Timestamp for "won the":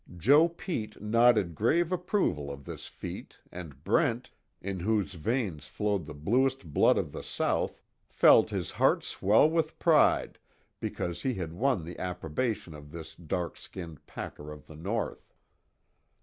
11.53-11.99